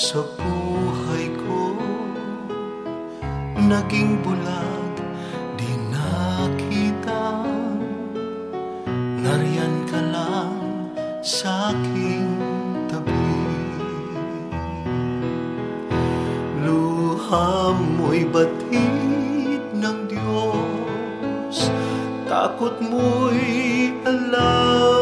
Sa 0.00 0.24
buhay 0.40 1.28
ko 1.44 1.76
Naging 3.60 4.24
bulag, 4.24 4.96
di 5.54 5.70
nakita. 5.92 7.44
Nariyan 9.20 9.84
ka 9.86 10.00
lang 10.00 10.56
sa 11.20 11.70
aking 11.70 12.34
tabi. 12.88 13.44
Luha 16.64 17.76
mo'y 17.76 18.24
batid 18.26 19.62
ng 19.76 19.98
Diyos 20.10 21.70
Takot 22.26 22.80
mo'y 22.82 23.94
alam 24.02 24.99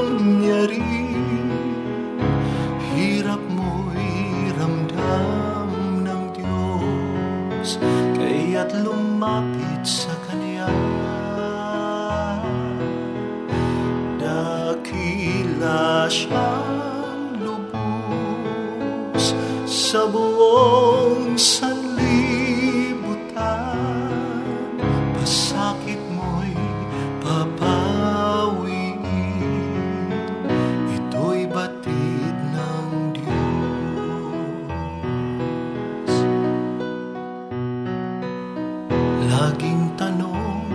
Laging 39.38 39.94
tanong, 39.94 40.66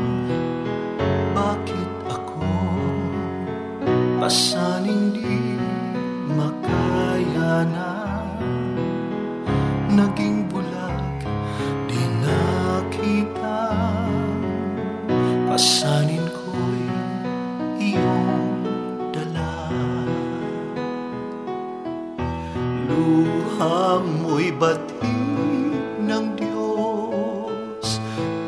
bakit 1.36 1.92
ako? 2.08 2.48
Pasan 4.24 4.88
hindi 4.88 5.60
makaya 6.32 7.68
na 7.68 7.92
Naging 9.92 10.48
bulag, 10.48 11.28
di 11.92 12.08
nakita 12.24 13.68
Pasanin 15.52 16.24
ko'y 16.32 16.88
iyong 17.84 18.48
dala 19.12 19.76
Luha 22.88 24.00
mo'y 24.00 24.56
batid 24.56 24.93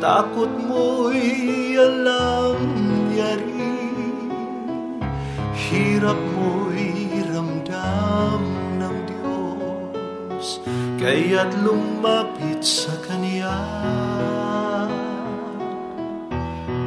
Takot 0.06 0.54
mo'y 0.70 1.74
alam 1.74 2.62
niya 3.10 3.42
rin 3.42 4.30
Hirap 5.50 6.14
mo'y 6.30 7.26
ramdam 7.26 8.38
ng 8.78 8.98
Diyos. 9.10 10.62
Kaya't 11.02 11.58
lumapit 11.58 12.62
sa 12.62 12.94
Kanya 13.02 13.58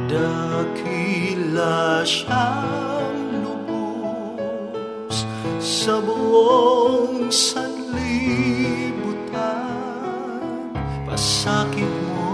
Dakila 0.08 2.00
siyang 2.08 3.44
lubos 3.44 5.28
Sa 5.60 6.00
buong 6.00 7.28
sanlibutan. 7.28 9.12
Pasakit 11.04 11.84
mo'y 11.84 12.29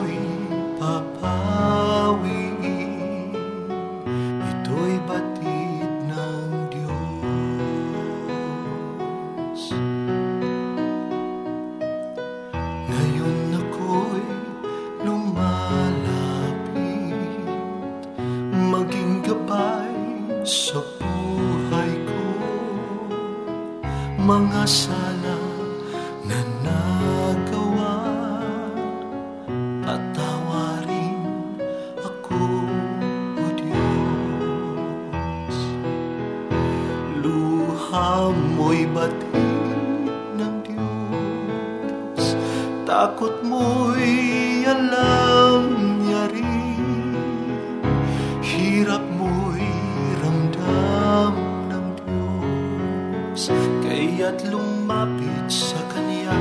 Hirap 48.77 49.09
mo'y 49.17 49.73
ramdam 50.21 51.33
ng 51.65 51.97
Diyos. 51.97 53.49
Kaya't 53.81 54.45
lumapit 54.53 55.49
sa 55.49 55.81
Kanya. 55.89 56.37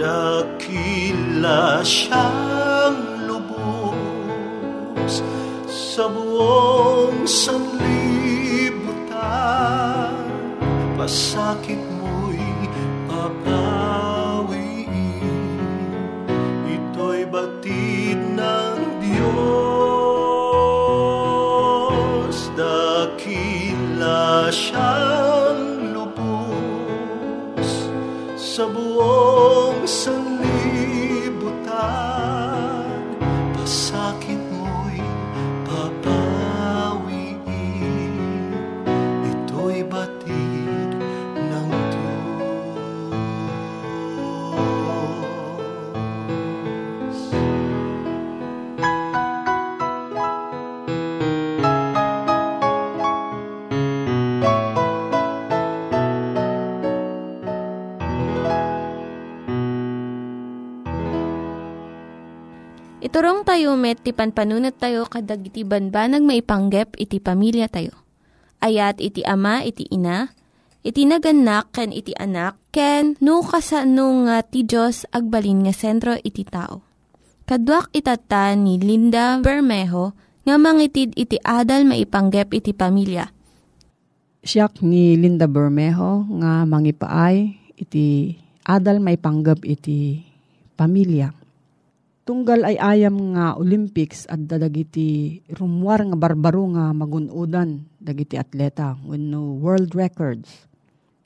Dakila 0.00 1.84
siyang 1.84 3.28
lubos 3.28 5.20
Sa 5.68 6.08
buong 6.08 7.28
sanlibutan. 7.28 8.00
Pasakit 10.96 11.85
Iturong 63.16 63.48
tayo 63.48 63.80
met, 63.80 63.96
ti 64.04 64.12
panpanunat 64.12 64.76
tayo 64.76 65.08
kadag 65.08 65.40
iti 65.40 65.64
banbanag 65.64 66.20
maipanggep 66.20 67.00
iti 67.00 67.16
pamilya 67.16 67.64
tayo. 67.64 67.96
Ayat 68.60 69.00
iti 69.00 69.24
ama, 69.24 69.64
iti 69.64 69.88
ina, 69.88 70.28
iti 70.84 71.08
naganak, 71.08 71.72
ken 71.72 71.96
iti 71.96 72.12
anak, 72.12 72.60
ken 72.76 73.16
no 73.24 73.40
kasano 73.40 74.28
nga 74.28 74.44
ti 74.44 74.68
Diyos 74.68 75.08
agbalin 75.16 75.64
nga 75.64 75.72
sentro 75.72 76.12
iti 76.12 76.44
tao. 76.44 76.84
Kaduak 77.48 77.88
itata 77.96 78.52
ni 78.52 78.76
Linda 78.76 79.40
Bermejo 79.40 80.12
nga 80.44 80.60
mangitid 80.60 81.16
iti 81.16 81.40
adal 81.40 81.88
maipanggep 81.88 82.52
iti 82.52 82.76
pamilya. 82.76 83.32
Siyak 84.44 84.84
ni 84.84 85.16
Linda 85.16 85.48
Bermejo 85.48 86.28
nga 86.36 86.68
mangipaay 86.68 87.48
iti 87.80 88.36
adal 88.68 89.00
may 89.00 89.16
panggap 89.16 89.64
iti 89.64 90.20
pamilya. 90.76 91.45
Tunggal 92.26 92.66
ay 92.66 92.74
ayam 92.82 93.38
nga 93.38 93.54
Olympics 93.54 94.26
at 94.26 94.50
dadagiti 94.50 95.38
rumwar 95.46 96.02
nga 96.02 96.18
barbaro 96.18 96.66
nga 96.74 96.90
magunudan 96.90 97.86
dagiti 98.02 98.34
atleta 98.34 98.98
wenno 99.06 99.54
world 99.62 99.94
records. 99.94 100.66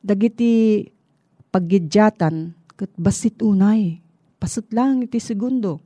Dagiti 0.05 0.85
paggidyatan 1.49 2.53
ket 2.77 2.93
basit 3.01 3.41
unay 3.41 3.97
pasut 4.37 4.69
lang 4.77 5.01
iti 5.01 5.17
segundo. 5.25 5.81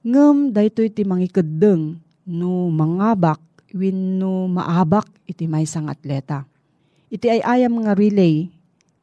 Ngem 0.00 0.56
daytoy 0.56 0.88
iti 0.88 1.04
mangikeddeng 1.04 2.00
no 2.32 2.72
mangabak 2.72 3.44
wenno 3.76 4.48
maabak 4.48 5.12
iti 5.28 5.44
maysang 5.44 5.92
atleta. 5.92 6.48
Iti 7.12 7.28
ay 7.28 7.44
ayam 7.44 7.84
nga 7.84 7.92
relay 7.92 8.48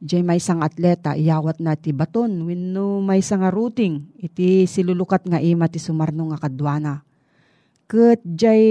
Diyay 0.00 0.24
may 0.24 0.40
sang 0.40 0.64
atleta, 0.64 1.12
iyawat 1.12 1.60
na 1.60 1.76
ti 1.76 1.92
baton, 1.92 2.48
wenno 2.48 3.04
may 3.04 3.20
sang 3.20 3.44
nga 3.44 3.52
routing, 3.52 4.16
iti 4.16 4.64
silulukat 4.64 5.28
nga 5.28 5.36
ima 5.44 5.68
ti 5.68 5.76
sumarno 5.76 6.32
nga 6.32 6.40
kadwana. 6.40 7.04
Kat 7.84 8.24
diyay 8.24 8.64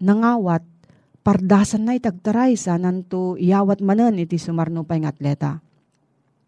nangawat, 0.00 0.64
pardasan 1.20 1.84
na 1.84 2.00
itagtaray 2.00 2.56
sa 2.56 2.80
nanto 2.80 3.36
iyawat 3.36 3.84
manen 3.84 4.16
iti 4.24 4.40
sumarno 4.40 4.88
pa 4.88 4.96
nga 4.96 5.12
atleta. 5.12 5.60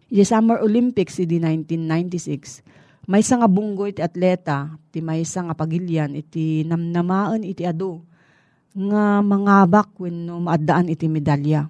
Iti 0.08 0.24
Summer 0.24 0.64
Olympics 0.64 1.20
iti 1.20 1.36
1996, 1.36 3.04
may 3.04 3.20
nga 3.20 3.48
bunggo 3.52 3.84
iti 3.84 4.00
atleta, 4.00 4.80
ti 4.88 5.04
may 5.04 5.28
nga 5.28 5.52
pagilyan, 5.52 6.16
iti 6.16 6.64
namnamaan 6.64 7.44
iti 7.44 7.68
ado, 7.68 8.00
nga 8.72 9.20
mangabak 9.20 9.92
wenno 10.00 10.40
maadaan 10.40 10.88
iti 10.88 11.04
medalya 11.04 11.68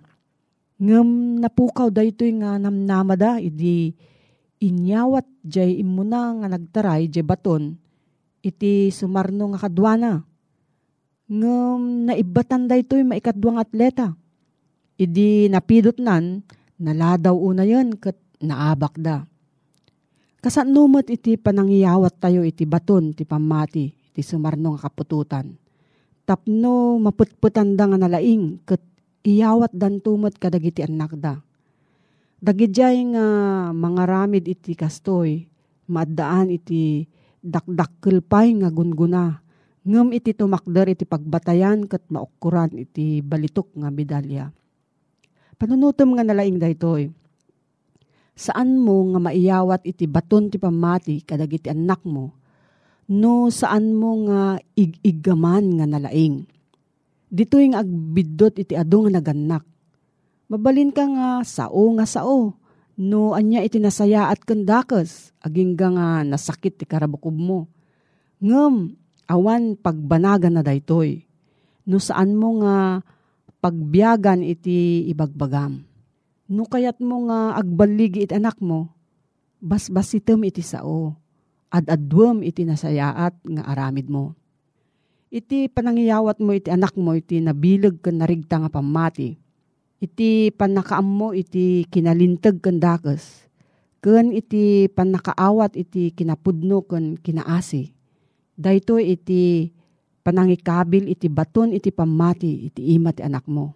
ngem 0.82 1.38
napukaw 1.38 1.94
daytoy 1.94 2.34
nga 2.42 2.58
namnamada 2.58 3.38
idi 3.38 3.94
inyawat 4.58 5.26
jay 5.46 5.78
imuna 5.78 6.42
nga 6.42 6.46
nagtaray 6.50 7.06
jay 7.06 7.22
baton 7.22 7.78
iti 8.42 8.90
sumarno 8.90 9.54
nga 9.54 9.62
kadwana. 9.64 10.26
Ngem 11.30 12.10
naibatan 12.10 12.66
daytoy 12.66 13.06
maikadwang 13.06 13.56
atleta. 13.62 14.12
Idi 14.98 15.48
napidot 15.48 15.96
nan 16.02 16.44
naladaw 16.76 17.32
una 17.32 17.64
yon 17.64 17.96
ket 17.96 18.18
naabak 18.42 18.98
da. 18.98 19.24
Kasanumot 20.42 21.06
iti 21.06 21.38
panangyawat 21.38 22.18
tayo 22.18 22.42
iti 22.42 22.66
baton 22.66 23.14
ti 23.14 23.22
pamati 23.22 23.86
iti 23.86 24.20
sumarno 24.20 24.74
nga 24.74 24.90
kapututan. 24.90 25.54
Tapno 26.26 26.98
maputputan 26.98 27.78
da 27.78 27.86
nga 27.86 27.98
nalaing 27.98 28.66
ket 28.66 28.82
iyawat 29.22 29.70
dan 29.74 30.02
tumot 30.02 30.34
kadagiti 30.36 30.82
anak 30.82 31.14
da. 31.18 31.38
Dagidjay 32.42 33.14
nga 33.14 33.26
mga 33.70 34.02
ramid 34.02 34.44
iti 34.50 34.74
kastoy, 34.74 35.46
maadaan 35.86 36.50
iti 36.50 37.06
dakdakkel 37.38 38.18
pay 38.22 38.50
nga 38.58 38.68
gunguna. 38.74 39.38
Ngem 39.82 40.14
iti 40.14 40.30
tumakder 40.34 40.94
iti 40.94 41.02
pagbatayan 41.06 41.90
kat 41.90 42.06
maukuran 42.10 42.70
iti 42.78 43.18
balitok 43.22 43.70
nga 43.78 43.90
medalya. 43.90 44.50
Panunutom 45.58 46.18
nga 46.18 46.26
nalaing 46.26 46.58
daytoy. 46.58 47.10
Saan 48.34 48.78
mo 48.78 49.06
nga 49.14 49.20
maiyawat 49.22 49.86
iti 49.86 50.06
baton 50.10 50.50
ti 50.50 50.58
pamati 50.58 51.22
kadagiti 51.22 51.70
anak 51.70 52.02
mo, 52.02 52.34
no 53.12 53.52
saan 53.52 53.92
mo 53.94 54.24
nga 54.26 54.56
ig-igaman 54.78 55.78
nga 55.78 55.86
nalaing 55.86 56.46
dito 57.32 57.56
yung 57.56 57.72
agbidot 57.72 58.52
iti 58.60 58.76
ado 58.76 59.08
nga 59.08 59.16
naganak. 59.16 59.64
Mabalin 60.52 60.92
ka 60.92 61.08
nga 61.08 61.40
sao 61.48 61.96
nga 61.96 62.04
sao. 62.04 62.60
No 62.92 63.32
anya 63.32 63.64
iti 63.64 63.80
nasaya 63.80 64.28
at 64.28 64.44
kandakas. 64.44 65.32
Aging 65.40 65.80
nga 65.80 66.20
nasakit 66.28 66.76
ti 66.76 66.84
karabukob 66.84 67.32
mo. 67.32 67.72
Ngem, 68.36 69.00
awan 69.24 69.80
pagbanagan 69.80 70.60
na 70.60 70.62
daytoy. 70.62 71.24
No 71.88 71.96
saan 71.96 72.36
mo 72.36 72.60
nga 72.60 73.00
pagbiyagan 73.64 74.44
iti 74.44 75.08
ibagbagam. 75.08 75.88
No 76.52 76.68
kayat 76.68 77.00
mo 77.00 77.32
nga 77.32 77.56
agbaligi 77.56 78.28
iti 78.28 78.36
anak 78.36 78.60
mo, 78.60 78.92
basbasitem 79.64 80.44
iti 80.44 80.60
sao. 80.60 81.16
Ad-adwem 81.72 82.44
iti 82.44 82.68
nasayaat 82.68 83.40
nga 83.40 83.62
aramid 83.72 84.12
mo 84.12 84.36
iti 85.32 85.64
panangyawat 85.72 86.44
mo 86.44 86.52
iti 86.52 86.68
anak 86.68 86.92
mo 87.00 87.16
iti 87.16 87.40
nabilag 87.40 88.04
ken 88.04 88.20
narigta 88.20 88.60
nga 88.60 88.68
pamati. 88.68 89.40
Iti 90.02 90.52
panakaam 90.52 91.08
mo 91.08 91.28
iti 91.32 91.88
kinalintag 91.88 92.60
ken 92.60 92.76
dakes. 92.76 93.48
Ken 94.04 94.28
iti 94.36 94.92
panakaawat 94.92 95.72
iti 95.80 96.12
kinapudno 96.12 96.84
ken 96.84 97.16
kinaasi. 97.16 97.96
Dayto 98.52 99.00
iti 99.00 99.72
panangikabil 100.20 101.08
iti 101.08 101.32
baton 101.32 101.72
iti 101.72 101.88
pamati 101.88 102.68
iti 102.68 102.92
ima 102.92 103.16
ti 103.16 103.24
anak 103.24 103.48
mo. 103.48 103.72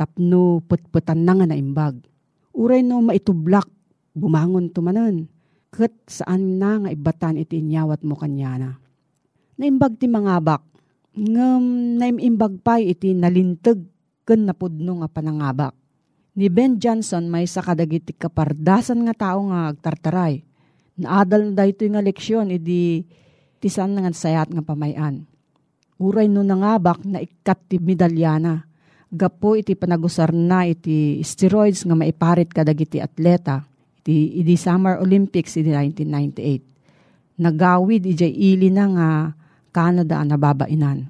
Tapno 0.00 0.64
putputan 0.64 1.20
na 1.20 1.36
nga 1.36 1.46
naimbag. 1.52 2.00
Uray 2.56 2.80
no 2.80 3.04
maitublak 3.04 3.68
bumangon 4.16 4.72
tumanan. 4.72 5.28
Kat 5.68 5.92
saan 6.08 6.56
na 6.56 6.80
nga 6.80 6.88
ibatan 6.88 7.36
iti 7.36 7.60
inyawat 7.60 8.00
mo 8.06 8.16
kanyana. 8.16 8.80
Naimbag 9.58 9.98
ti 9.98 10.06
mga 10.06 10.38
bak, 10.38 10.62
ngam 11.18 11.98
naimimbag 11.98 12.62
pa 12.62 12.78
iti 12.78 13.10
nalintag 13.10 13.82
ken 14.22 14.46
napudno 14.46 15.02
nga 15.02 15.10
panangabak. 15.10 15.74
Ni 16.38 16.46
Ben 16.46 16.78
Johnson 16.78 17.26
may 17.26 17.50
sa 17.50 17.66
kadagiti 17.66 18.14
kapardasan 18.14 19.02
nga 19.02 19.14
tao 19.16 19.50
nga 19.50 19.74
agtartaray. 19.74 20.46
Naadal 21.02 21.50
na 21.50 21.62
dahito 21.62 21.82
nga 21.90 21.98
leksyon, 21.98 22.54
idi 22.54 23.02
tisan 23.58 23.98
nga 23.98 24.06
sayat 24.14 24.54
nga 24.54 24.62
pamayan. 24.62 25.26
Uray 25.98 26.30
no 26.30 26.46
nangabak 26.46 27.02
na 27.02 27.18
ikat 27.18 27.58
ti 27.66 27.76
medalyana. 27.82 28.70
Gapo 29.10 29.58
iti 29.58 29.74
panagusar 29.74 30.30
na 30.30 30.62
iti 30.62 31.18
steroids 31.26 31.82
nga 31.82 31.98
maiparit 31.98 32.54
kadagiti 32.54 33.02
atleta. 33.02 33.66
Iti, 34.04 34.38
iti 34.38 34.54
Summer 34.54 35.02
Olympics 35.02 35.58
iti 35.58 35.74
1998. 35.74 37.42
Nagawid 37.42 38.06
ijay 38.06 38.30
ili 38.30 38.70
na 38.70 38.84
nga 38.94 39.08
Canada 39.70 40.20
nababainan. 40.24 41.08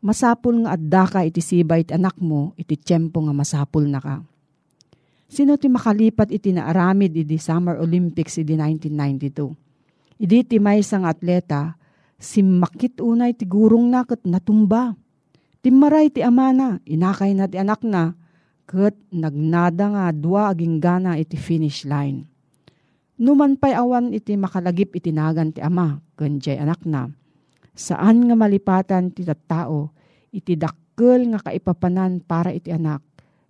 Masapul 0.00 0.64
nga 0.64 0.80
adda 0.80 1.04
ka 1.04 1.20
iti 1.22 1.44
sibay 1.44 1.84
iti 1.84 1.92
anak 1.92 2.16
mo, 2.24 2.56
iti 2.56 2.72
tiyempo 2.76 3.20
nga 3.20 3.36
masapul 3.36 3.84
na 3.84 4.00
ka. 4.00 4.24
Sino 5.30 5.54
ti 5.60 5.70
makalipat 5.70 6.32
iti 6.32 6.50
naaramid 6.50 7.14
iti 7.14 7.36
Summer 7.38 7.78
Olympics 7.78 8.40
iti 8.40 8.56
1992? 8.56 10.24
Idi 10.24 10.38
ti 10.42 10.56
may 10.58 10.82
sang 10.82 11.06
atleta, 11.06 11.78
si 12.18 12.42
makit 12.42 12.98
unay 12.98 13.32
ti 13.36 13.46
gurong 13.46 13.88
na 13.88 14.02
kat 14.02 14.26
natumba. 14.26 14.96
Timaray 15.60 16.08
ti 16.08 16.24
amana, 16.24 16.80
inakay 16.88 17.36
na 17.36 17.44
ti 17.44 17.60
anak 17.60 17.84
na, 17.84 18.16
kat 18.64 18.96
nagnada 19.12 19.92
nga 19.92 20.04
dua 20.16 20.50
aging 20.50 20.80
gana 20.80 21.20
iti 21.20 21.36
finish 21.36 21.84
line. 21.84 22.24
Numan 23.20 23.60
pa'y 23.60 23.76
awan 23.76 24.16
iti 24.16 24.32
makalagip 24.40 24.96
itinagan 24.96 25.52
ti 25.52 25.60
ama, 25.60 26.00
kanjay 26.16 26.56
anak 26.56 26.80
na. 26.88 27.12
Saan 27.80 28.28
nga 28.28 28.36
malipatan 28.36 29.08
ti 29.08 29.24
tao, 29.24 29.88
iti 30.28 30.52
dakkel 30.52 31.32
nga 31.32 31.40
kaipapanan 31.40 32.20
para 32.20 32.52
iti 32.52 32.68
anak, 32.68 33.00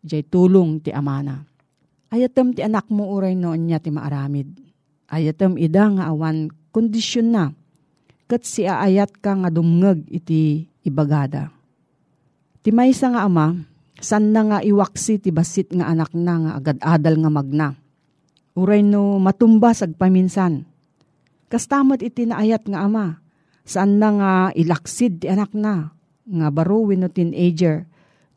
jay 0.06 0.22
tulong 0.22 0.78
ti 0.78 0.94
amana. 0.94 1.42
Ayatem 2.14 2.54
ti 2.54 2.62
anak 2.62 2.86
mo 2.94 3.10
uray 3.10 3.34
noon 3.34 3.66
niya 3.66 3.82
ti 3.82 3.90
maaramid. 3.90 4.46
Ayatem 5.10 5.58
ida 5.58 5.90
nga 5.90 6.14
awan 6.14 6.46
kondisyon 6.70 7.34
na 7.34 7.50
ket 8.30 8.46
si 8.46 8.62
aayat 8.62 9.18
ka 9.18 9.34
nga 9.34 9.50
dumngeg 9.50 10.06
iti 10.06 10.62
ibagada. 10.86 11.50
Ti 12.62 12.70
maysa 12.70 13.10
nga 13.10 13.26
ama, 13.26 13.58
san 13.98 14.30
na 14.30 14.46
nga 14.46 14.58
iwaksi 14.62 15.18
ti 15.18 15.34
basit 15.34 15.74
nga 15.74 15.90
anak 15.90 16.14
na 16.14 16.34
nga 16.38 16.52
agad-adal 16.62 17.14
nga 17.18 17.30
magna. 17.30 17.68
Uray 18.54 18.86
no 18.86 19.18
matumbas 19.18 19.82
ag 19.82 19.98
paminsan. 19.98 20.66
Kastamot 21.50 21.98
iti 21.98 22.30
naayat 22.30 22.66
nga 22.70 22.86
ama, 22.86 23.19
saan 23.70 24.02
na 24.02 24.08
nga 24.18 24.32
ilaksid 24.58 25.22
ti 25.22 25.26
anak 25.30 25.54
na, 25.54 25.94
nga 26.26 26.48
baruwin 26.50 27.06
no 27.06 27.08
teenager, 27.08 27.86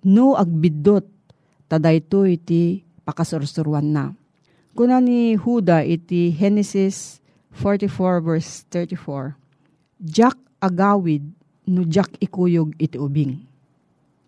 no 0.06 0.38
agbidot, 0.38 1.10
tadayto 1.66 2.30
iti 2.30 2.86
pakasursuruan 3.02 3.90
na. 3.90 4.14
Kuna 4.78 5.02
ni 5.02 5.34
Huda 5.34 5.82
iti 5.82 6.30
Genesis 6.30 7.18
44 7.58 8.22
verse 8.22 8.70
34, 8.70 9.34
Jack 10.06 10.38
agawid 10.62 11.26
no 11.66 11.82
Jack 11.90 12.14
ikuyog 12.22 12.78
iti 12.78 13.02
ubing. 13.02 13.42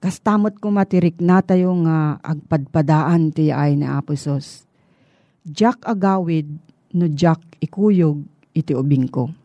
Kastamot 0.01 0.57
ko 0.57 0.73
matirik 0.73 1.21
na 1.21 1.41
tayo 1.45 1.73
nga 1.85 2.17
agpadpadaan 2.21 3.29
ti 3.29 3.53
ay 3.53 3.77
na 3.77 4.01
aposos. 4.01 4.65
Jack 5.45 5.85
agawid 5.85 6.49
no 6.97 7.05
Jack 7.13 7.41
ikuyog 7.61 8.25
iti 8.57 8.73
ubing 8.73 9.05
ko. 9.05 9.44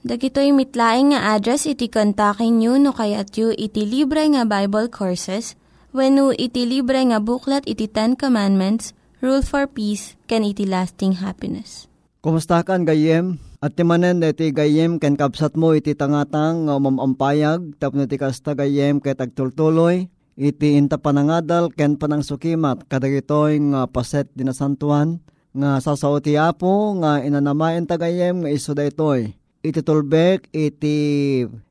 Dagitoy 0.00 0.56
mitlaing 0.56 1.12
nga 1.12 1.36
address 1.36 1.68
iti 1.68 1.92
kontakin 1.92 2.56
nyo 2.56 2.80
no 2.80 2.96
kayat 2.96 3.36
yu 3.36 3.52
iti 3.52 3.84
libre 3.84 4.24
nga 4.32 4.48
Bible 4.48 4.88
Courses 4.88 5.60
when 5.92 6.16
iti 6.40 6.64
libre 6.64 7.04
nga 7.04 7.20
buklat 7.20 7.68
iti 7.68 7.84
Ten 7.84 8.16
Commandments, 8.16 8.96
Rule 9.20 9.44
for 9.44 9.68
Peace, 9.68 10.16
can 10.24 10.40
iti 10.40 10.64
lasting 10.64 11.20
happiness. 11.20 11.84
Kumusta 12.24 12.64
kan 12.64 12.88
gayem? 12.88 13.36
At 13.60 13.76
timanen 13.76 14.24
iti 14.24 14.56
gayem 14.56 14.96
ken 14.96 15.20
kapsat 15.20 15.52
mo 15.60 15.76
iti 15.76 15.92
tangatang 15.92 16.64
nga 16.64 16.80
umampayag 16.80 17.76
tapno 17.76 18.08
iti 18.08 18.16
kasta 18.16 18.56
gayem 18.56 19.04
ket 19.04 19.20
agtultuloy 19.20 20.08
iti 20.40 20.80
inta 20.80 20.96
panangadal 20.96 21.68
ken 21.76 22.00
panangsukimat 22.00 22.88
kadagitoy 22.88 23.60
nga 23.60 23.84
paset 23.84 24.32
dinasantuan 24.32 25.20
nga 25.52 25.76
sasao 25.76 26.24
ti 26.24 26.40
apo 26.40 26.96
nga 27.04 27.20
inanamaen 27.20 27.84
tagayem 27.84 28.40
nga 28.40 28.48
iso 28.48 28.72
daytoy 28.72 29.36
iti 29.60 29.80
tulbek 29.84 30.48
iti 30.56 30.96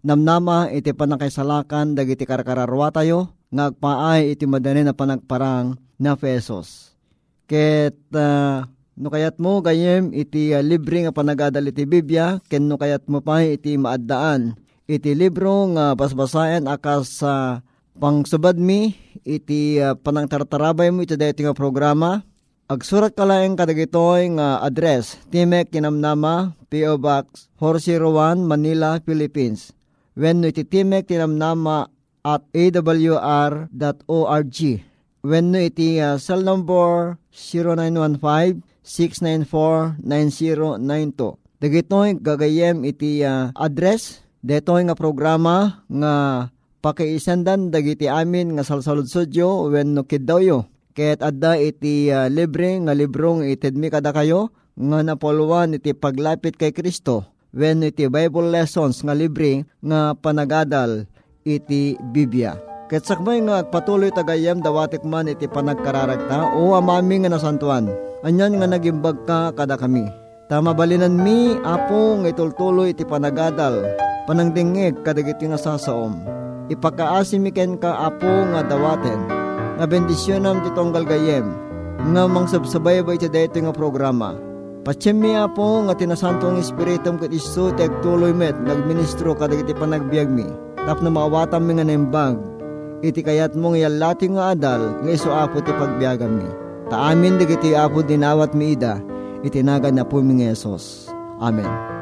namnama 0.05 0.69
iti 0.69 0.93
panakaisalakan 0.93 1.98
dagiti 1.98 2.25
karkararwa 2.25 2.93
tayo 2.93 3.34
nga 3.50 3.74
agpaay 3.74 4.38
iti 4.38 4.46
madani 4.46 4.86
na 4.86 4.93
panagparang 4.93 5.74
na 5.98 6.13
pesos. 6.13 6.93
Ket 7.50 7.98
uh, 8.13 8.62
no 8.93 9.10
kayat 9.10 9.41
mo 9.41 9.58
gayem 9.65 10.13
iti 10.13 10.53
uh, 10.53 10.62
libre 10.62 11.01
nga 11.01 11.13
panagadal 11.15 11.65
iti 11.65 11.89
Biblia 11.89 12.38
ken 12.46 12.69
no 12.69 12.77
kayat 12.77 13.10
mo 13.10 13.25
pa 13.25 13.41
iti 13.41 13.74
maaddaan 13.74 14.53
iti 14.86 15.17
libro 15.17 15.74
nga 15.74 15.98
basbasayan 15.98 16.69
akas 16.69 17.25
sa 17.25 17.34
uh, 17.34 17.53
pangsubad 17.98 18.55
mi 18.62 18.93
iti 19.25 19.81
uh, 19.81 19.98
panangtartarabay 19.98 20.93
mo 20.93 21.01
iti 21.01 21.17
dayto 21.17 21.41
nga 21.41 21.58
programa 21.58 22.22
Agsurat 22.69 23.09
ka 23.17 23.25
lang 23.25 23.57
kadagitoy 23.57 24.29
nga 24.38 24.61
address, 24.61 25.17
Timek 25.33 25.73
Tinamnama, 25.73 26.53
P.O. 26.69 27.01
Box 27.01 27.49
401, 27.57 28.45
Manila, 28.45 29.01
Philippines. 29.01 29.73
When 30.13 30.45
iti 30.45 30.61
Timek 30.61 31.09
Tinamnama 31.09 31.89
at 32.21 32.45
awr.org. 32.53 33.65
When 35.25 35.57
iti 35.57 35.97
uh, 35.97 36.21
cell 36.21 36.45
number 36.45 37.17
0915-694-9092. 38.85 41.17
Dagitoy 41.57 42.21
gagayem 42.21 42.85
iti 42.85 43.25
uh, 43.25 43.49
address, 43.57 44.21
detoy 44.45 44.85
nga 44.85 44.93
programa 44.93 45.81
nga 45.89 46.45
pakiisandan 46.85 47.73
dagiti 47.73 48.05
amin 48.05 48.53
nga 48.53 48.61
salsalud 48.61 49.09
sudyo 49.09 49.73
when 49.73 49.97
no 49.97 50.05
kidawyo 50.05 50.69
Ket 51.00 51.24
adda 51.24 51.56
iti 51.56 52.12
uh, 52.12 52.27
libre 52.27 52.75
nga 52.84 52.91
librong 52.91 53.48
itedmi 53.48 53.88
kada 53.88 54.12
kayo 54.12 54.51
nga 54.75 55.00
napolwan 55.00 55.79
iti 55.79 55.96
paglapit 55.96 56.60
kay 56.60 56.75
Kristo 56.75 57.24
when 57.56 57.88
iti 57.88 58.12
Bible 58.12 58.51
lessons 58.51 59.00
nga 59.08 59.15
libre 59.15 59.63
nga 59.79 60.12
panagadal 60.12 61.08
iti 61.48 61.96
Biblia. 62.12 62.60
Ket 62.91 63.08
sakbay 63.08 63.39
nga 63.48 63.63
patuloy 63.63 64.12
tagayam 64.12 64.60
dawatik 64.60 65.08
man 65.08 65.32
iti 65.32 65.48
panagkararagta 65.48 66.60
o 66.60 66.75
amami 66.75 67.24
nga 67.24 67.32
nasantuan. 67.32 67.88
Anyan 68.27 68.60
nga 68.60 68.68
nagimbag 68.68 69.24
ka 69.24 69.56
kada 69.56 69.79
kami. 69.79 70.03
Tamabalinan 70.51 71.15
mi 71.15 71.56
apo 71.63 72.20
nga 72.20 72.27
itultuloy 72.27 72.91
iti 72.91 73.08
panagadal 73.08 73.88
panangdingig 74.27 75.00
kadagiti 75.08 75.48
nga 75.48 75.56
sasaom. 75.56 76.20
Ipakaasimiken 76.68 77.79
ka 77.79 78.03
apo 78.03 78.51
nga 78.51 78.68
dawaten 78.68 79.38
nga 79.79 79.88
bendisyonam 79.88 80.59
ti 80.59 80.69
tonggal 80.75 81.07
gayem, 81.07 81.48
nga 82.12 82.27
mangsabsabay 82.27 83.00
ba 83.00 83.15
iti 83.15 83.31
dayto 83.31 83.63
nga 83.63 83.71
programa. 83.71 84.36
Patsemi 84.83 85.39
po 85.55 85.88
nga 85.88 85.95
tinasantong 85.95 86.59
espiritum 86.59 87.15
kat 87.15 87.31
isu 87.31 87.71
ti 87.79 87.88
agtuloy 87.88 88.36
met 88.36 88.59
nagministro 88.59 89.31
kadag 89.39 89.63
iti 89.63 89.71
panagbiag 89.71 90.27
mi. 90.27 90.48
Tapno 90.83 91.07
maawatam 91.07 91.63
mi 91.63 91.79
nga 91.79 91.88
naimbag, 91.88 92.36
iti 93.00 93.24
kayat 93.24 93.55
mong 93.55 93.79
yalati 93.79 94.27
nga 94.27 94.51
adal 94.51 95.00
nga 95.00 95.12
iso 95.15 95.31
apo 95.31 95.63
ti 95.63 95.71
pagbiagam 95.71 96.43
mi. 96.43 96.50
Taamin 96.91 97.39
dagiti 97.39 97.71
apo 97.71 98.03
dinawat 98.03 98.51
miida, 98.51 99.00
itinagan 99.48 99.95
na 99.95 100.03
po 100.03 100.19
mi 100.19 100.43
Yesus. 100.43 101.07
Amen. 101.39 101.99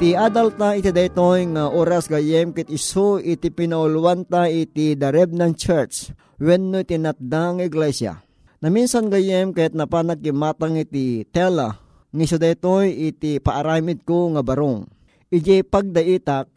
Ti 0.00 0.16
adult 0.16 0.56
na 0.56 0.72
iti 0.72 0.96
daytoy 0.96 1.52
nga 1.52 1.68
oras 1.68 2.08
gayem 2.08 2.56
kit 2.56 2.72
iso 2.72 3.20
iti 3.20 3.52
pinauluan 3.52 4.24
ta 4.24 4.48
iti 4.48 4.96
The 4.96 5.12
Remnant 5.12 5.60
Church 5.60 6.08
wenno 6.40 6.80
iti 6.80 6.96
natdang 6.96 7.60
iglesia. 7.60 8.16
Naminsan 8.64 9.12
gayem 9.12 9.52
kahit 9.52 9.76
napanak 9.76 10.24
matang 10.32 10.80
iti 10.80 11.28
tela 11.28 11.76
ngiso 12.16 12.40
daytoy 12.40 13.12
iti 13.12 13.44
paaramid 13.44 14.00
ko 14.08 14.32
nga 14.32 14.40
barong. 14.40 14.88
Ije 15.28 15.68
pagdaitak 15.68 16.48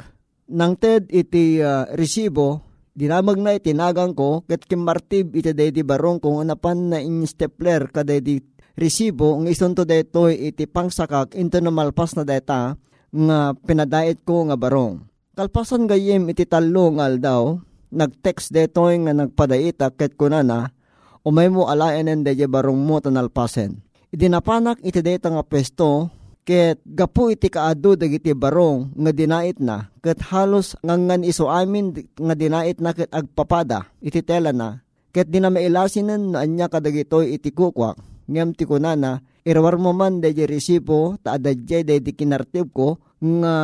nang 0.48 0.80
ted 0.80 1.12
iti 1.12 1.60
uh, 1.60 1.84
resibo 2.00 2.64
dinamag 2.96 3.44
na 3.44 3.60
itinagang 3.60 4.16
ko 4.16 4.48
ket 4.48 4.64
kimartib 4.64 5.36
iti 5.36 5.52
day 5.52 5.76
di 5.76 5.84
barong 5.84 6.24
kung 6.24 6.40
anapan 6.40 6.96
na 6.96 7.04
in 7.04 7.28
stepler 7.28 7.92
kada 7.92 8.24
di 8.24 8.40
resibo 8.80 9.36
ng 9.36 9.52
isunto 9.52 9.84
daytoy 9.84 10.48
iti 10.48 10.64
pangsakak 10.64 11.36
into 11.36 11.60
na 11.60 11.76
malpas 11.76 12.16
na 12.16 12.24
data 12.24 12.80
nga 13.14 13.54
pinadait 13.54 14.18
ko 14.26 14.50
nga 14.50 14.58
barong. 14.58 15.06
Kalpasan 15.38 15.86
gayem 15.86 16.26
iti 16.34 16.50
talo 16.50 16.98
nga 16.98 17.06
aldaw, 17.06 17.62
nag-text 17.94 18.50
detoy 18.50 18.98
nga 19.06 19.14
nagpadaita 19.14 19.94
ket 19.94 20.18
kunana, 20.18 20.74
umay 21.22 21.48
mo 21.48 21.70
alayanen 21.70 22.26
deje 22.26 22.50
barong 22.50 22.78
mo 22.78 22.98
tanalpasen. 22.98 23.82
Idinapanak 24.14 24.82
iti 24.82 25.02
deta 25.02 25.30
nga 25.30 25.42
pesto, 25.46 26.10
ket 26.46 26.82
gapu 26.86 27.34
iti 27.34 27.50
kaado 27.50 27.96
dagiti 27.98 28.36
barong 28.36 28.94
nga 28.94 29.12
dinait 29.14 29.58
na, 29.58 29.90
ket 30.04 30.22
halos 30.30 30.78
ngangan 30.86 31.26
iso 31.26 31.50
amin 31.50 31.96
nga 32.14 32.36
dinait 32.38 32.78
na 32.78 32.94
ket 32.94 33.10
agpapada, 33.10 33.90
iti 34.04 34.22
tela 34.22 34.54
na, 34.54 34.84
ket 35.10 35.30
di 35.30 35.42
na 35.42 35.50
mailasinan 35.50 36.36
na 36.36 36.46
anya 36.46 36.70
kadagitoy 36.70 37.34
iti 37.38 37.50
kukwak, 37.50 37.98
ngem 38.30 38.56
ti 38.56 38.64
kunana, 38.64 39.24
irawar 39.44 39.76
mo 39.80 39.92
man 39.92 40.24
deje 40.24 40.48
resibo, 40.48 41.20
ta 41.20 41.36
adadjay 41.36 41.84
deje 41.84 42.16
kinartib 42.16 42.72
ko, 42.72 43.02
nga 43.24 43.56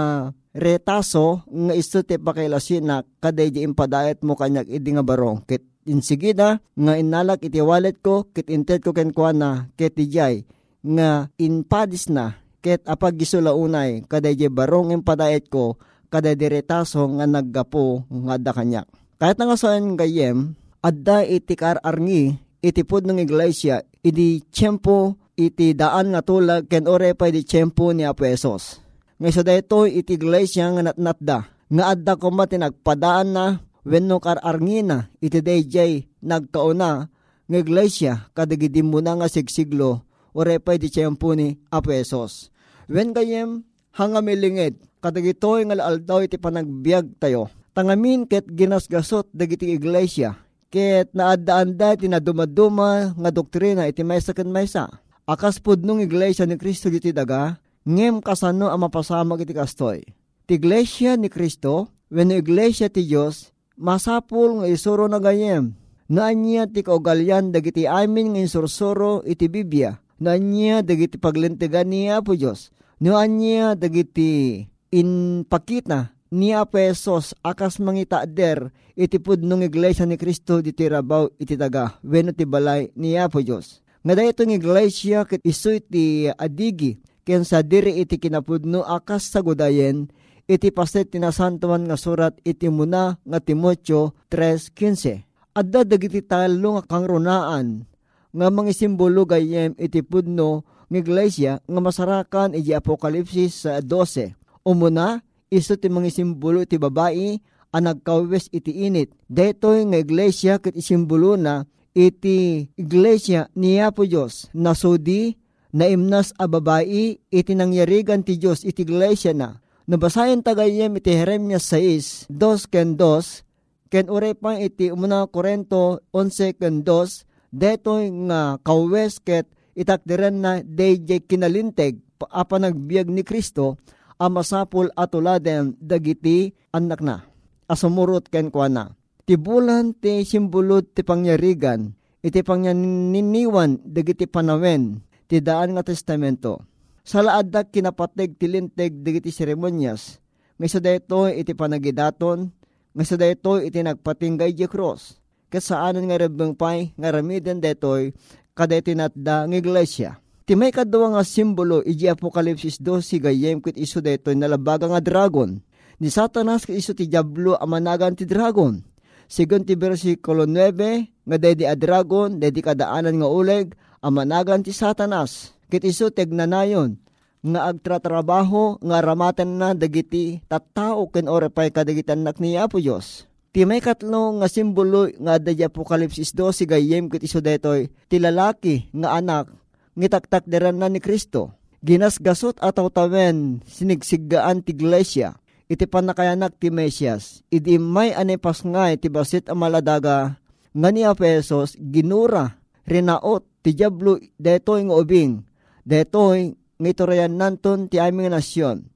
retaso 0.55 1.43
nga 1.45 1.73
isto 1.75 2.01
ti 2.01 2.17
pakailasin 2.17 2.83
na 2.87 3.03
kaday 3.21 3.53
di 3.53 3.59
impadayat 3.61 4.23
mo 4.25 4.33
kanyak 4.33 4.67
idi 4.71 4.95
nga 4.95 5.05
barong. 5.05 5.45
Kit 5.45 5.63
insigida 5.85 6.63
nga 6.75 6.93
inalak 6.95 7.43
iti 7.45 7.61
wallet 7.61 7.99
ko, 8.01 8.31
kit 8.31 8.49
intet 8.49 8.81
ko 8.81 8.95
ken 8.95 9.13
na 9.35 9.69
kit 9.75 9.95
ijay 9.99 10.47
nga 10.79 11.27
inpadis 11.35 12.07
na 12.07 12.39
ket 12.63 12.83
apag 12.87 13.19
gisula 13.19 13.51
unay 13.51 14.03
kaday 14.07 14.35
di 14.35 14.47
barong 14.47 14.95
impadayat 14.95 15.51
ko 15.51 15.75
kaday 16.09 16.35
di 16.39 16.47
retaso 16.49 17.05
nga 17.19 17.25
naggapo 17.27 18.07
nga 18.07 18.35
da 18.39 18.51
kanyak. 18.55 18.87
Kahit 19.19 19.35
nga 19.35 19.59
saan 19.59 19.99
gayem, 19.99 20.55
adda 20.79 21.27
iti 21.27 21.53
kararngi 21.59 22.39
iti 22.63 22.81
pud 22.83 23.07
ng 23.07 23.19
iglesia, 23.23 23.83
iti 24.03 24.43
tiyempo 24.51 25.19
iti 25.39 25.75
daan 25.75 26.11
nga 26.15 26.21
tulag 26.23 26.67
ken 26.67 26.87
ore 26.87 27.15
pa 27.15 27.27
iti 27.27 27.43
tiyempo 27.43 27.91
ni 27.91 28.03
Apesos 28.07 28.79
nga 29.19 29.29
sa 29.35 29.43
dayto 29.43 29.83
iti 29.83 30.15
iglesia 30.15 30.71
nga 30.71 30.81
natnatda. 30.89 31.37
Nga 31.69 31.83
adda 31.85 32.13
ko 32.17 32.33
mati 32.33 32.57
nagpadaan 32.57 33.29
na 33.29 33.45
wenno 33.85 34.17
kararngina 34.17 35.11
iti 35.21 35.43
dayjay 35.43 36.07
nagkauna 36.23 37.11
nga 37.45 37.57
iglesia 37.59 38.31
kadagidi 38.33 38.81
mo 38.81 39.03
na 39.03 39.19
nga 39.19 39.27
sigsiglo 39.29 40.07
o 40.33 40.39
repay 40.41 40.79
di 40.79 40.87
tiyempo 40.89 41.35
ni 41.35 41.59
Apesos. 41.69 42.49
Wen 42.89 43.13
kayem 43.13 43.67
hangamilingid 43.93 44.81
kadagitoy 45.03 45.67
nga 45.67 45.77
aldaw 45.83 46.23
iti 46.25 46.39
panagbiag 46.39 47.19
tayo. 47.21 47.51
Tangamin 47.75 48.25
ket 48.25 48.49
ginasgasot 48.49 49.29
dagiti 49.29 49.69
iglesia 49.75 50.48
ket 50.69 51.11
naadaan 51.17 51.75
da 51.75 51.97
iti 51.97 52.05
nadumaduma 52.05 53.17
nga 53.17 53.29
doktrina 53.33 53.89
iti 53.89 54.05
maysa 54.05 54.31
ken 54.37 54.53
maysa. 54.53 54.87
Akas 55.29 55.61
pud 55.61 55.85
nung 55.85 56.01
iglesia 56.01 56.45
ni 56.45 56.57
Kristo 56.57 56.89
iti 56.89 57.13
daga 57.13 57.57
ngem 57.85 58.21
kasano 58.21 58.69
ang 58.69 58.85
mapasamag 58.85 59.45
iti 59.45 59.53
kastoy. 59.53 60.01
Ti 60.49 60.57
iglesia 60.57 61.13
ni 61.13 61.29
Kristo, 61.29 61.93
when 62.09 62.33
iglesia 62.33 62.89
ti 62.89 63.05
Diyos, 63.05 63.53
masapul 63.77 64.61
nga 64.61 64.67
isuro 64.69 65.05
na 65.05 65.21
gayem. 65.21 65.77
Naanya 66.09 66.65
ti 66.65 66.81
kaugalyan 66.81 67.53
dagiti 67.53 67.85
amin 67.85 68.33
nga 68.33 68.41
insursuro 68.41 69.21
iti 69.29 69.45
Biblia. 69.45 70.01
Naanya 70.17 70.81
dagiti 70.81 71.21
paglintigan 71.21 71.93
niya 71.93 72.25
po 72.25 72.33
Diyos. 72.33 72.73
Naanya 72.97 73.77
dagiti 73.77 74.65
inpakita 74.89 76.17
ni 76.29 76.53
Apesos 76.53 77.33
akas 77.41 77.81
mangitaader 77.81 78.69
iti 78.93 79.17
pudnong 79.17 79.65
iglesia 79.65 80.05
ni 80.05 80.15
Kristo 80.15 80.61
diti 80.61 80.85
rabaw 80.85 81.25
iti 81.41 81.57
taga 81.57 81.97
wenno 82.05 82.33
ti 82.33 82.45
balay 82.45 82.93
ni 82.93 83.17
Apo 83.17 83.41
Diyos. 83.41 83.81
Nga 84.05 84.13
da 84.15 84.23
itong 84.23 84.55
iglesia 84.55 85.25
ket 85.25 85.41
isu 85.43 85.81
iti 85.81 86.29
adigi 86.29 87.01
ken 87.25 87.43
sa 87.43 87.65
diri 87.65 87.99
iti 87.99 88.21
kinapudno 88.21 88.85
akas 88.85 89.33
sa 89.33 89.41
gudayen 89.41 90.07
iti 90.49 90.69
paset 90.73 91.09
tinasantuan 91.09 91.85
nga 91.85 91.97
surat 91.97 92.33
iti 92.45 92.69
muna 92.69 93.17
nga 93.21 93.39
Timotyo 93.41 94.17
3.15. 94.33 95.25
Adda 95.53 95.81
dagiti 95.83 96.21
talo 96.23 96.77
nga 96.77 96.83
kangrunaan 96.85 97.89
nga 98.29 98.47
mga 98.53 98.71
simbolo 98.73 99.25
gayem 99.25 99.73
iti 99.81 100.05
pudno 100.05 100.61
ng 100.89 100.97
iglesia 100.97 101.61
nga 101.61 101.81
masarakan 101.81 102.53
iti 102.53 102.73
Apokalipsis 102.73 103.65
sa 103.65 103.81
12. 103.81 104.37
Umuna, 104.65 105.21
iso 105.49 105.75
ti 105.75 105.89
mga 105.89 106.09
simbolo 106.13 106.61
iti 106.63 106.77
babae 106.77 107.41
ang 107.69 107.85
nagkawes 107.85 108.49
iti 108.49 108.85
init. 108.85 109.13
Detoy 109.29 109.85
nga 109.89 109.97
iglesia 110.01 110.57
ket 110.57 110.73
isimbolo 110.73 111.37
na 111.37 111.65
iti 111.93 112.69
iglesia 112.77 113.49
niya 113.57 113.93
po 113.93 114.05
Diyos 114.05 114.49
na 114.53 114.73
sudi 114.73 115.37
na 115.69 115.85
imnas 115.85 116.33
a 116.37 116.49
babae 116.49 117.21
iti 117.29 117.53
nangyarigan 117.53 118.25
ti 118.25 118.37
Diyos 118.37 118.65
iti 118.65 118.85
iglesia 118.85 119.33
na. 119.33 119.61
Nabasayan 119.89 120.45
tagayem 120.45 121.01
iti 121.01 121.17
Jeremias 121.17 121.65
6, 121.73 122.29
2 122.29 122.69
ken 122.69 122.93
2, 122.93 123.89
ken 123.89 124.05
ure 124.05 124.37
pa 124.37 124.53
iti 124.61 124.93
umuna 124.93 125.25
Korento 125.25 126.05
11 126.13 126.61
ken 126.61 126.85
2, 126.85 127.25
detoy 127.49 128.13
nga 128.29 128.61
kawes 128.61 129.17
ket 129.17 129.49
itakdiren 129.73 130.45
na 130.45 130.61
DJ 130.61 131.25
kinalinteg 131.25 131.97
apa 132.29 132.61
nagbiag 132.61 133.09
ni 133.09 133.25
Kristo 133.25 133.81
a 134.19 134.27
masapul 134.27 134.91
atuladen 134.93 135.79
dagiti 135.79 136.51
anak 136.75 136.99
na. 136.99 137.23
Asumurot 137.71 138.27
ken 138.27 138.51
kuana. 138.51 138.93
Tibulan 139.23 139.95
ti 139.95 140.25
simbulot 140.25 140.91
ti 140.91 141.05
pangyarigan, 141.05 141.93
iti 142.19 142.41
pangyaniwan 142.43 143.79
dagiti 143.85 144.25
panawen, 144.25 144.99
ti 145.29 145.39
daan 145.39 145.77
nga 145.77 145.85
testamento. 145.85 146.65
Sa 147.05 147.21
laadak 147.21 147.71
kinapateg 147.73 148.37
tilinteg 148.37 149.01
digiti 149.05 149.29
seremonyas, 149.29 150.17
nga 150.57 150.67
sa 150.67 150.81
dayto 150.81 151.29
iti 151.29 151.53
panagidaton, 151.53 152.49
nga 152.93 153.03
sa 153.05 153.15
dayto 153.15 153.61
iti 153.61 153.79
nagpatinggay 153.85 154.51
di 154.53 154.65
cross. 154.65 155.21
Kasaanan 155.49 156.09
nga 156.09 156.21
rebeng 156.21 156.53
pay, 156.53 156.93
nga 156.93 157.09
ramiden 157.09 157.61
detoy, 157.61 158.13
kada 158.53 158.77
tinatda 158.81 159.49
ng 159.49 159.57
iglesia. 159.57 160.21
Ti 160.49 160.57
may 160.57 160.73
kadwa 160.73 161.13
nga 161.13 161.21
simbolo 161.21 161.85
iji 161.85 162.09
Apokalipsis 162.09 162.81
12 162.81 163.21
gayem 163.21 163.61
kit 163.61 163.77
iso 163.77 164.01
detoy 164.01 164.33
nalabaga 164.33 164.89
nga 164.89 164.97
dragon. 164.97 165.61
Ni 166.01 166.09
Satanas 166.09 166.65
kit 166.65 166.73
iso 166.73 166.97
ti 166.97 167.05
Diablo 167.05 167.53
amanagan 167.53 168.17
ti 168.17 168.25
dragon. 168.25 168.81
Sigon 169.29 169.61
ti 169.61 169.77
versikulo 169.77 170.49
9 170.49 171.05
nga 171.29 171.37
dedi 171.37 171.69
a 171.69 171.77
dragon, 171.77 172.41
dedi 172.41 172.65
kadaanan 172.65 173.21
nga 173.21 173.29
uleg, 173.29 173.77
amanagan 174.01 174.65
ti 174.65 174.73
satanas. 174.73 175.53
Kit 175.69 175.85
iso 175.85 176.09
tegnanayon 176.09 176.97
nga 177.45 177.69
agtratrabaho 177.69 178.81
nga 178.81 179.05
ramatan 179.05 179.53
na 179.53 179.77
dagiti 179.77 180.41
tattao 180.49 181.13
ken 181.13 181.29
orepay 181.29 181.69
kadagitan 181.69 182.25
nak 182.25 182.41
ni 182.41 182.57
Apo 182.57 182.81
Dios. 182.81 183.29
Ti 183.53 183.69
may 183.69 183.85
katlo 183.85 184.41
nga 184.41 184.49
simbolo 184.49 185.13
nga 185.13 185.37
adda 185.37 185.53
di 185.53 185.61
Apokalipsis 185.61 186.33
12 186.33 186.65
gayem 186.65 187.05
kit 187.05 187.21
iso 187.21 187.37
detoy 187.37 187.93
ti 188.09 188.17
lalaki 188.17 188.89
nga 188.97 189.13
anak 189.13 189.59
ngitaktak 189.97 190.45
deran 190.45 190.77
na 190.77 190.91
ni 190.91 190.99
Kristo. 191.01 191.55
Ginasgasot 191.79 192.59
ataw 192.59 192.91
tawen 192.91 193.63
sinigsiggaan 193.63 194.61
ti 194.61 194.75
iglesia 194.75 195.39
iti 195.69 195.85
panakayanak 195.85 196.57
ti 196.57 196.73
Mesias. 196.73 197.45
Idi 197.53 197.77
may 197.77 198.11
anepas 198.11 198.65
nga 198.65 198.89
ti 198.97 199.07
basit 199.07 199.47
amaladaga 199.47 200.41
nga 200.73 200.89
ni 200.89 201.05
Apesos 201.05 201.77
ginura 201.77 202.57
rinaot 202.89 203.45
ti 203.61 203.77
Diablo 203.77 204.17
detoy 204.41 204.89
nga 204.89 204.95
ubing. 204.97 205.45
Detoy 205.85 206.57
nga 206.57 206.87
iturayan 206.89 207.37
nanton 207.37 207.87
ti 207.87 208.01
aming 208.01 208.33
nasyon. 208.33 208.89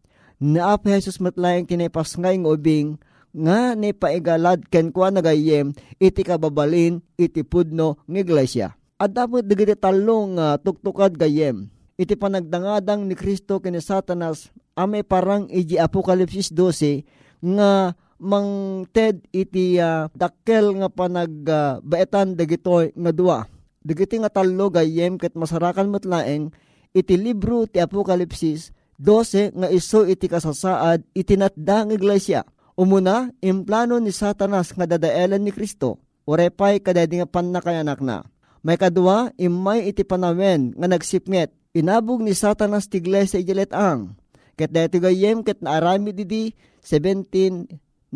Na 0.44 0.76
apa 0.76 0.92
Jesus 0.92 1.24
matlayang 1.24 1.70
tinipas 1.70 2.18
nga 2.20 2.34
nga 2.34 2.50
ubing 2.52 3.00
nga 3.34 3.74
ni 3.74 3.96
paigalad 3.96 4.66
ken 4.70 4.94
kwa 4.94 5.10
nagayem 5.10 5.74
iti 5.98 6.22
kababalin 6.22 7.00
iti 7.16 7.42
pudno 7.42 8.02
ng 8.10 8.18
iglesia. 8.20 8.76
At 8.98 9.12
dapat 9.12 9.46
digiti 9.46 9.74
talong 9.76 10.38
uh, 10.38 10.56
tuktukad 10.62 11.14
gayem. 11.18 11.68
Iti 11.98 12.18
panagdangadang 12.18 13.06
ni 13.06 13.14
Kristo 13.14 13.62
kini 13.62 13.78
Satanas 13.78 14.50
ame 14.74 15.06
parang 15.06 15.46
iji 15.50 15.78
Apokalipsis 15.78 16.50
12 16.50 17.06
nga 17.44 17.94
mang 18.18 18.82
ted 18.90 19.22
iti 19.30 19.78
uh, 19.78 20.10
dakkel 20.16 20.82
nga 20.82 20.90
panagbaetan 20.90 22.34
uh, 22.34 22.38
dagito 22.38 22.82
nga 22.82 23.12
dua 23.14 23.46
Dagiti 23.84 24.16
nga 24.16 24.32
talo 24.32 24.72
gayem 24.72 25.20
ket 25.20 25.36
masarakan 25.36 25.92
metlaeng 25.92 26.56
iti 26.96 27.20
libro 27.20 27.68
ti 27.68 27.84
Apokalipsis 27.84 28.72
12 28.96 29.60
nga 29.60 29.68
iso 29.68 30.08
iti 30.08 30.32
kasasaad 30.32 31.04
itinatda 31.12 31.84
ng 31.84 31.92
iglesia. 32.00 32.48
Umuna, 32.80 33.30
implano 33.44 34.00
ni 34.00 34.16
Satanas 34.16 34.72
nga 34.74 34.88
dadaelan 34.88 35.44
ni 35.44 35.52
Kristo. 35.52 36.00
Urepay 36.24 36.80
kadadi 36.80 37.20
nga 37.20 37.28
panakayanak 37.28 38.00
na. 38.00 38.24
May 38.64 38.80
kadua, 38.80 39.36
imay 39.36 39.92
iti 39.92 40.08
panawen 40.08 40.72
nga 40.74 40.88
nagsipnget. 40.88 41.52
Inabog 41.76 42.24
ni 42.24 42.32
Satanas 42.32 42.88
ti 42.88 43.04
iglesia 43.04 43.44
ijalet 43.44 43.76
ang. 43.76 44.16
Ket 44.56 44.72
dati 44.72 45.04
gayem 45.04 45.44
ket 45.44 45.60
naarami 45.60 46.16
didi 46.16 46.56
1798 46.80 48.16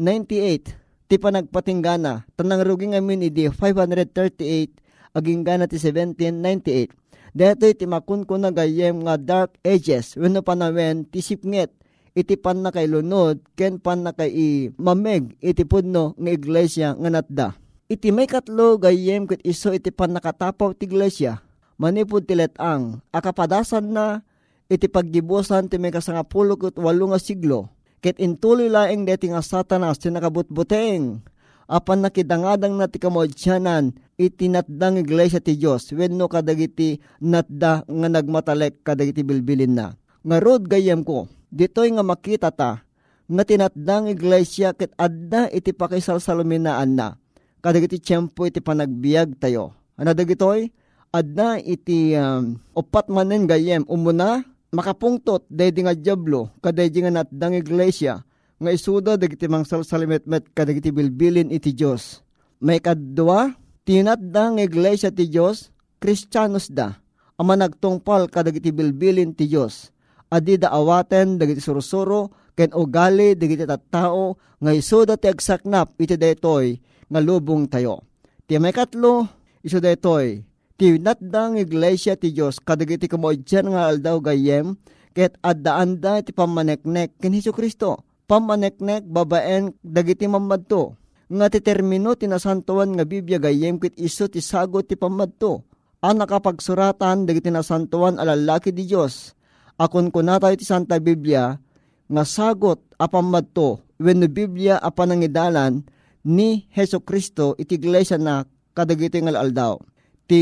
ti 1.12 1.15
panagpatinggana. 1.19 2.23
Tanang 2.39 2.63
ruging 2.63 2.95
amin 2.95 3.27
idi 3.27 3.51
538 3.51 5.17
aging 5.17 5.41
gana 5.43 5.67
ti 5.67 5.75
1798 5.81 6.95
Deto'y 7.38 7.77
timakun 7.77 8.25
ko 8.25 8.41
na 8.41 8.49
gayem 8.49 9.05
nga 9.05 9.13
dark 9.13 9.62
ages, 9.62 10.17
wenno 10.17 10.41
panawen 10.41 11.05
tisipnget, 11.05 11.69
iti 12.17 12.33
pan 12.33 12.65
na 12.65 12.73
kay 12.73 12.89
lunod, 12.89 13.45
ken 13.53 13.77
pan 13.77 14.01
na 14.01 14.10
kay 14.10 14.73
mameg, 14.73 15.38
iti 15.38 15.62
pudno 15.62 16.17
nga 16.17 16.31
iglesia 16.33 16.97
nga 16.97 17.10
natda. 17.13 17.47
Iti 17.88 18.12
may 18.12 18.28
katlo 18.28 18.76
gayem 18.76 19.23
ket 19.32 19.39
iso 19.47 19.71
iti 19.71 19.95
pan 19.95 20.12
nakatapaw 20.12 20.76
ti 20.76 20.91
iglesia, 20.91 21.39
manipod 21.80 22.28
ti 22.28 22.36
letang, 22.36 23.00
akapadasan 23.15 23.95
na, 23.95 24.28
iti 24.67 24.91
paggibusan 24.91 25.71
ti 25.71 25.80
may 25.80 25.95
kasangapulo 25.95 26.60
ket 26.60 26.76
walo 26.76 27.15
nga 27.15 27.19
siglo, 27.23 27.71
ket 28.04 28.19
intuloy 28.19 28.67
laeng 28.67 29.08
deti 29.08 29.32
nga 29.32 29.39
satanas 29.39 30.04
ti 30.04 30.12
nakabutbuteng, 30.12 31.23
apan 31.71 32.04
nakidangadang 32.04 32.76
na 32.76 32.91
ti 32.91 33.00
kamodyanan 33.00 33.95
iti 34.19 34.52
natdang 34.52 35.00
iglesia 35.00 35.39
ti 35.39 35.56
Diyos. 35.56 35.88
Wenno 35.95 36.28
kadagiti 36.28 37.00
natda 37.23 37.88
nga 37.88 38.08
nagmatalek 38.12 38.84
kadagiti 38.84 39.23
bilbilin 39.23 39.80
na. 39.80 39.95
Nga 40.28 40.43
rod 40.43 40.67
gayem 40.67 41.08
ko, 41.08 41.32
ditoy 41.56 41.95
nga 41.95 42.04
makita 42.04 42.52
ta 42.52 42.84
nga 43.32 43.43
tinatdang 43.47 44.12
iglesia 44.12 44.76
ket 44.76 44.91
adda 45.00 45.47
iti 45.56 45.71
pakisalsaluminaan 45.71 46.91
na 46.91 47.15
kadagiti 47.61 48.01
tiyempo 48.01 48.45
iti 48.45 48.61
panagbiag 48.61 49.37
tayo. 49.37 49.73
Ano 49.97 50.13
dagitoy? 50.13 50.69
Adda 51.09 51.57
iti 51.63 52.13
um, 52.13 52.59
opat 52.75 53.07
manen 53.07 53.47
gayem 53.47 53.87
umuna 53.87 54.43
makapungtot 54.75 55.47
daydi 55.47 55.87
nga 55.87 55.95
diablo 55.95 56.51
kadaydi 56.59 56.99
nga 56.99 57.23
natdang 57.23 57.55
iglesia 57.55 58.27
nga 58.57 58.73
isuda 58.73 59.15
dagiti 59.15 59.45
mangsal 59.45 59.85
salimetmet 59.85 60.49
kadagiti 60.51 60.89
bilbilin 60.89 61.53
iti 61.53 61.73
Dios. 61.73 62.25
May 62.57 62.81
kadwa, 62.81 63.53
tinatda 63.85 64.57
nga 64.57 64.63
iglesia 64.65 65.13
ti 65.13 65.29
Dios, 65.29 65.69
Kristiyanos 66.01 66.69
da, 66.73 66.97
ama 67.37 67.53
nagtungpal 67.53 68.29
kadagiti 68.33 68.73
bilbilin 68.73 69.37
ti 69.37 69.45
Dios. 69.45 69.93
Adi 70.27 70.59
da 70.59 70.75
awaten 70.75 71.39
dagiti 71.39 71.63
surusuro, 71.63 72.51
ken 72.57 72.75
ugali 72.75 73.37
dagiti 73.37 73.63
tattao, 73.63 74.35
nga 74.59 74.71
isuda 74.75 75.15
ti 75.15 75.31
agsaknap 75.31 75.95
iti 76.01 76.19
daytoy 76.19 76.75
nga 77.07 77.19
lubong 77.23 77.71
tayo. 77.71 78.03
Ti 78.47 78.59
may 78.59 78.75
katlo, 78.75 79.27
iso 79.63 79.79
daytoy, 79.79 80.43
ti 80.75 80.99
natda 80.99 81.55
nga 81.55 81.59
iglesia 81.59 82.19
ti 82.19 82.35
Dios 82.35 82.59
kadagiti 82.59 83.07
kamoidyan 83.07 83.71
nga 83.71 83.87
aldaw 83.87 84.19
gayem, 84.19 84.75
ket 85.15 85.39
addaan 85.41 85.97
da 86.03 86.19
ti 86.21 86.35
pamaneknek 86.35 87.17
ken 87.17 87.33
Hesus 87.33 87.55
Kristo 87.55 88.05
pamaneknek 88.27 89.07
babaen 89.07 89.73
dagiti 89.81 90.27
mamadto. 90.27 90.99
Nga 91.27 91.47
ti 91.51 91.59
termino 91.63 92.15
tinasantuan 92.15 92.95
nga 92.95 93.03
Biblia 93.03 93.39
gayem 93.39 93.79
kit 93.79 93.95
iso 93.99 94.27
ti 94.27 94.43
sagot 94.43 94.87
ti 94.87 94.95
pamadto. 94.95 95.63
Ang 96.03 96.21
nakapagsuratan 96.21 97.25
dagiti 97.25 97.49
nasantuan 97.49 98.21
alalaki 98.21 98.69
di 98.69 98.85
Diyos. 98.85 99.33
Akon 99.77 100.09
kunatay 100.09 100.57
ti 100.57 100.65
Santa 100.65 100.97
Biblia 100.97 101.61
nga 102.09 102.23
sagot 102.25 102.81
apamadto 102.97 103.85
when 104.01 104.21
the 104.21 104.29
Biblia 104.29 104.81
apanangidalan 104.81 105.85
ni 106.25 106.65
Heso 106.73 106.97
Kristo 106.97 107.53
iti 107.61 107.77
iglesia 107.77 108.17
na 108.17 108.41
kadagiti 108.73 109.21
nga 109.21 109.37
aldaw. 109.37 109.77
Ti 110.25 110.41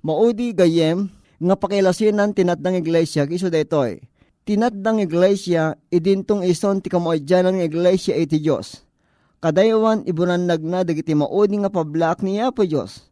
maudi 0.00 0.56
gayem 0.56 1.12
nga 1.36 1.54
pakilasinan 1.60 2.32
tinatdang 2.32 2.80
iglesia 2.80 3.28
iso 3.28 3.52
daytoy 3.52 4.00
tinatdang 4.48 4.98
iglesia 5.04 5.78
idintong 5.94 6.42
ison 6.42 6.80
ti 6.80 6.88
kamoadyan 6.90 7.54
ng 7.54 7.62
iglesia 7.62 8.16
iti 8.16 8.40
Diyos. 8.42 8.82
Kadaywan 9.38 10.04
ibunanag 10.10 10.60
na 10.66 10.84
dagiti 10.84 11.14
maudi 11.14 11.56
nga 11.60 11.72
pablak 11.72 12.20
niya 12.20 12.52
po 12.52 12.64
Diyos. 12.66 13.08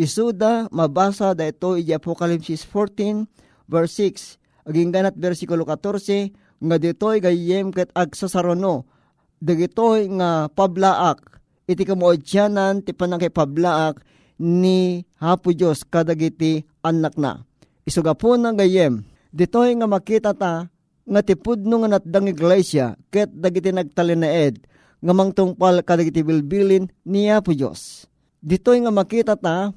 Isuda 0.00 0.66
mabasa 0.72 1.36
da 1.36 1.46
ito 1.46 1.76
iti 1.76 1.92
Apocalypse 1.92 2.64
14 2.66 3.28
verse 3.68 3.94
6 4.02 4.39
aging 4.68 4.92
ganat 4.92 5.16
versikulo 5.16 5.64
14 5.64 6.32
nga 6.60 6.76
ditoy 6.76 7.20
gayem 7.22 7.72
ket 7.72 7.88
agsasarono 7.96 8.84
dagitoy 9.40 10.08
nga 10.20 10.52
pablaak 10.52 11.40
iti 11.64 11.86
kamoadyanan 11.86 12.84
ti 12.84 12.92
panakipablaak 12.92 14.02
ni 14.40 15.04
Hapo 15.20 15.52
Diyos 15.52 15.84
kadagiti 15.84 16.64
anak 16.80 17.20
na. 17.20 17.44
Isuga 17.84 18.16
po 18.16 18.40
ng 18.40 18.56
gayem 18.56 19.04
Ditoy 19.30 19.78
nga 19.78 19.86
makita 19.86 20.34
ta 20.34 20.66
nga 21.06 21.20
tipudno 21.22 21.82
nga 21.82 21.98
natdang 21.98 22.26
iglesia 22.26 22.98
ket 23.14 23.30
dagiti 23.30 23.70
nagtalinaed 23.70 24.66
nga 25.00 25.12
mangtungpal 25.14 25.86
kadagiti 25.86 26.26
bilbilin 26.26 26.90
niya 27.06 27.38
po 27.38 27.54
Diyos. 27.54 28.10
Ditoy 28.42 28.82
nga 28.82 28.90
makita 28.90 29.38
ta 29.38 29.70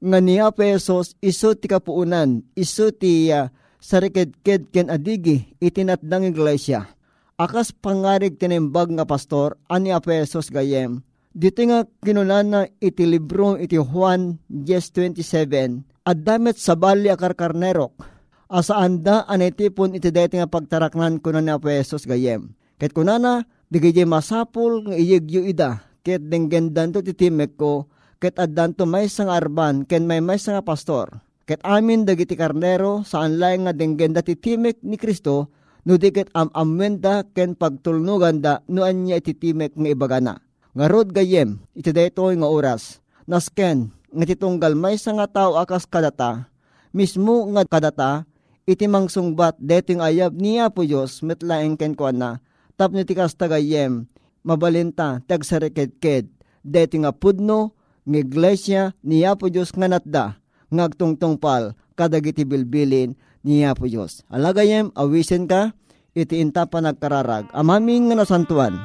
nga 0.00 0.18
niya 0.20 0.48
pesos 0.56 1.16
iso 1.20 1.52
ti 1.52 1.68
kapuunan, 1.68 2.40
iso 2.56 2.88
ti 2.96 3.28
uh, 3.28 3.48
sariked-ked 3.84 4.72
ken 4.72 4.88
adigi 4.88 5.52
itinatdang 5.60 6.32
iglesia. 6.32 6.88
Akas 7.36 7.76
pangarig 7.76 8.40
tinimbag 8.40 8.96
nga 8.96 9.04
pastor 9.04 9.60
ani 9.68 9.92
pesos 10.00 10.48
gayem. 10.48 11.04
Dito 11.34 11.60
nga 11.66 11.84
kinunan 12.00 12.46
na 12.46 12.60
iti 12.80 13.04
libro 13.04 13.60
iti 13.60 13.76
Juan 13.76 14.40
10.27 14.48 16.06
at 16.06 16.16
damit 16.22 16.56
sa 16.56 16.78
bali 16.78 17.10
akar 17.10 17.34
karnerok 17.34 18.14
asaan 18.54 19.02
da 19.02 19.26
anitipon 19.26 19.98
iti 19.98 20.14
deti 20.14 20.38
nga 20.38 20.46
pagtaraknan 20.46 21.18
kuno 21.18 21.42
ni 21.42 21.50
Apo 21.50 21.66
Jesus 21.66 22.06
gayem. 22.06 22.54
Ket 22.78 22.94
kunana, 22.94 23.42
digay 23.66 24.06
masapul 24.06 24.86
nga 24.86 24.94
iyegyo 24.94 25.42
ida, 25.42 25.82
ket 26.06 26.22
denggen 26.26 26.74
danto 26.74 27.02
titimek 27.02 27.58
ko, 27.58 27.90
ket 28.22 28.38
addanto 28.38 28.86
may 28.86 29.10
sang 29.10 29.30
arban, 29.30 29.82
ken 29.86 30.06
may 30.06 30.22
may 30.22 30.38
sang 30.38 30.58
pastor. 30.62 31.22
Ket 31.44 31.60
amin 31.60 32.08
dagiti 32.08 32.40
karnero, 32.40 33.04
saan 33.04 33.36
laeng 33.36 33.68
nga 33.68 33.76
denggen 33.76 34.16
dati 34.16 34.32
timek 34.32 34.80
ni 34.80 34.96
Kristo, 34.96 35.52
no 35.84 36.00
di 36.00 36.08
ket 36.08 36.32
am 36.32 36.48
amwenda 36.56 37.28
ken 37.36 37.52
pagtulnugan 37.52 38.40
da 38.40 38.64
no 38.72 38.80
anya 38.80 39.20
ititimek 39.20 39.76
nga 39.76 39.88
ibagana. 39.92 40.34
Nga 40.72 40.86
rod 40.88 41.12
gayem, 41.12 41.60
iti 41.76 41.92
daytoy 41.92 42.40
nga 42.40 42.48
oras, 42.48 43.04
nasken, 43.28 43.92
nga 44.08 44.24
titunggal 44.24 44.72
may 44.72 44.96
nga 44.96 45.26
tao 45.28 45.60
akas 45.60 45.84
kadata, 45.84 46.48
mismo 46.96 47.44
nga 47.52 47.68
kadata, 47.68 48.24
iti 48.64 48.88
mangsungbat 48.88 49.60
deting 49.60 50.00
ayab 50.00 50.32
niya 50.32 50.72
po 50.72 50.88
Diyos 50.88 51.20
metlaeng 51.20 51.76
ken 51.76 51.92
ko 51.92 52.08
na 52.08 52.40
tapno 52.80 53.04
ti 53.04 53.12
kas 53.12 53.36
tagayem 53.36 54.08
mabalinta 54.40 55.20
tagsariked-ked 55.28 56.32
deti 56.64 56.96
nga 57.04 57.12
pudno 57.12 57.76
ng 58.08 58.16
iglesia 58.16 58.96
niya 59.04 59.36
po 59.36 59.52
Diyos 59.52 59.76
nga 59.76 59.88
natda 59.88 60.26
ngagtungtungpal 60.74 61.78
kadagiti 61.94 62.42
bilbilin 62.42 63.14
niya 63.46 63.72
po 63.78 63.86
Diyos. 63.86 64.26
Alagayem 64.28 64.90
awisen 64.98 65.46
ka 65.46 65.72
iti 66.14 66.42
inta 66.42 66.66
pa 66.66 66.82
nagkararag 66.82 67.50
amaming 67.54 68.10
nga 68.10 68.22
nasantuan 68.22 68.78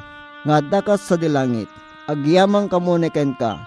nga 0.46 0.62
dakas 0.62 1.04
sa 1.06 1.18
dilangit 1.18 1.66
agyamang 2.10 2.66
kamuniken 2.70 3.34
ka 3.38 3.58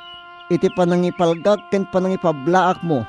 iti 0.52 0.68
panangipalgak 0.76 1.60
ken 1.72 1.88
panangipablaak 1.92 2.80
mo 2.84 3.08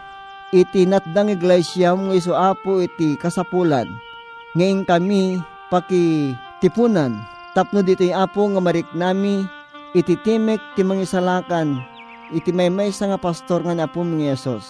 iti 0.55 0.87
natdang 0.87 1.35
iglesia 1.35 1.98
mo 1.98 2.14
iso 2.14 2.38
apo 2.38 2.79
iti 2.79 3.18
kasapulan. 3.18 3.90
Ngayon 4.55 4.87
kami 4.87 5.42
paki 5.66 6.31
tipunan. 6.62 7.18
Tapno 7.59 7.83
dito 7.83 8.07
apo 8.14 8.46
nga 8.50 8.62
marik 8.62 8.87
nami 8.94 9.42
iti 9.98 10.14
timek 10.22 10.62
ti 10.79 10.87
mangisalakan 10.87 11.79
iti 12.35 12.50
may 12.55 12.70
may 12.70 12.90
nga 12.90 13.18
pastor 13.18 13.66
nga 13.66 13.74
na 13.74 13.90
po 13.90 14.07
mga 14.07 14.35
Yesus. 14.35 14.66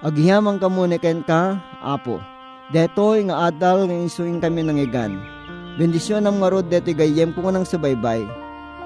Aghiyamang 0.00 0.56
kamuna 0.56 0.96
ken 0.96 1.20
ka, 1.20 1.60
apo. 1.84 2.24
Detoy 2.72 3.28
nga 3.28 3.52
adal 3.52 3.84
nga 3.84 4.00
isuing 4.00 4.40
kami 4.40 4.64
nang 4.64 4.80
igan. 4.80 5.20
Bendisyon 5.76 6.24
ang 6.24 6.40
marod 6.40 6.72
deti 6.72 6.96
gayem 6.96 7.36
ko 7.36 7.44
nang 7.52 7.68
subaybay. 7.68 8.24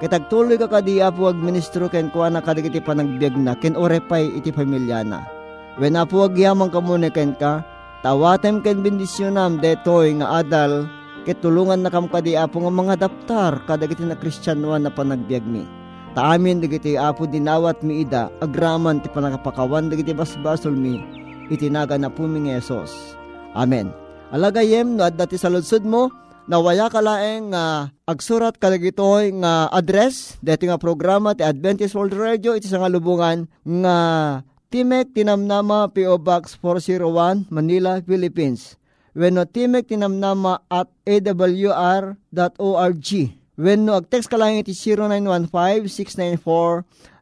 Kitagtuloy 0.03 0.59
ka 0.59 0.67
kadi 0.67 0.99
apo 0.99 1.31
ag 1.31 1.39
ministro 1.39 1.87
ken 1.87 2.11
kuha 2.11 2.27
na 2.27 2.43
kadagiti 2.43 2.83
panagbiag 2.83 3.31
na 3.39 3.55
ken 3.55 3.79
orepay 3.79 4.27
iti 4.35 4.51
pamilya 4.51 5.07
na 5.07 5.23
When 5.79 5.95
apuag 5.95 6.35
yamang 6.35 6.75
kamuniken 6.75 7.39
ka, 7.39 7.63
tawatem 8.03 8.59
ken 8.59 8.83
bendisyonam 8.83 9.63
detoy 9.63 10.19
nga 10.19 10.43
adal, 10.43 10.83
ket 11.23 11.39
tulungan 11.39 11.79
na 11.79 11.95
kam 11.95 12.11
kadi 12.11 12.35
apo 12.35 12.59
nga 12.59 12.71
mga 12.75 12.95
daptar 13.07 13.63
kadagiti 13.63 14.03
na 14.03 14.19
kristyanuan 14.19 14.83
na 14.83 14.91
panagbiag 14.91 15.47
mi. 15.47 15.63
Taamin 16.15 16.63
dagiti 16.63 16.95
apo 16.95 17.27
dinawat 17.27 17.83
mi 17.83 18.07
ida 18.07 18.31
agraman 18.39 19.03
ti 19.03 19.11
panakapakawan 19.11 19.91
dagiti 19.91 20.15
basbasol 20.15 20.71
mi 20.71 21.03
itinaga 21.51 21.99
na 21.99 22.07
puming 22.07 22.47
Yesus. 22.47 23.19
Amen. 23.51 23.91
Alagayem 24.31 24.95
no 24.95 25.03
adda 25.03 25.27
ti 25.27 25.35
saludsud 25.35 25.83
mo 25.83 26.07
nawaya 26.47 26.87
ka 26.87 27.03
laeng 27.03 27.51
uh, 27.51 27.91
agsurat 28.07 28.55
ka 28.55 28.71
dagitoy 28.71 29.35
nga 29.43 29.67
address 29.75 30.39
deti 30.39 30.71
nga 30.71 30.79
programa 30.79 31.35
ti 31.35 31.43
Adventist 31.43 31.99
World 31.99 32.15
Radio 32.15 32.55
iti 32.55 32.71
nga 32.71 32.87
lubungan 32.87 33.51
nga 33.67 33.97
Timek 34.71 35.11
Tinamnama 35.11 35.91
PO 35.91 36.15
Box 36.23 36.55
401 36.63 37.51
Manila, 37.51 37.99
Philippines. 37.99 38.79
Wenno 39.11 39.43
Timek 39.43 39.91
Tinamnama 39.91 40.63
at 40.71 40.87
awr.org 41.03 42.15
When 43.55 43.87
no 43.87 43.95
ag-text 43.95 44.27
ka 44.27 44.35
lang 44.35 44.59
iti 44.59 44.75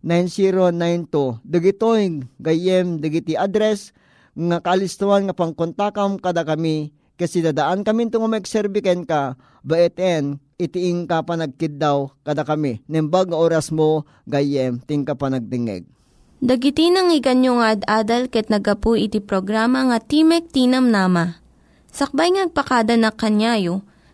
0915-694-9092. 0.01 1.45
Dagitoy 1.45 2.25
gayem 2.41 2.97
dagiti 2.97 3.37
address 3.37 3.93
nga 4.33 4.57
kalistuan 4.65 5.29
nga 5.29 5.37
pangkontakam 5.37 6.17
kada 6.17 6.41
kami 6.41 6.89
kasi 7.13 7.45
dadaan 7.45 7.85
kami 7.85 8.09
tungo 8.09 8.25
magserbiken 8.25 9.05
ka 9.05 9.37
baeten 9.61 10.41
itiing 10.57 11.05
ka 11.05 11.21
pa 11.21 11.37
nagkiddaw 11.37 12.09
kada 12.25 12.41
kami. 12.41 12.81
Nembag 12.89 13.29
nga 13.29 13.37
oras 13.37 13.69
mo 13.69 14.09
gayem 14.25 14.81
ting 14.81 15.05
ka 15.05 15.13
pa 15.13 15.29
nagdingeg. 15.29 15.85
Dagiti 16.43 16.91
nang 16.91 17.13
iganyo 17.13 17.61
nga 17.61 17.77
ad-adal 17.77 18.27
ket 18.27 18.49
nagapu 18.51 18.99
iti 18.99 19.23
programa 19.23 19.85
nga 19.87 20.01
Timek 20.01 20.51
Tinam 20.51 20.91
Nama. 20.91 21.39
Sakbay 21.93 22.35
ngagpakada 22.35 22.97
na 22.97 23.13
kanyayo, 23.13 23.85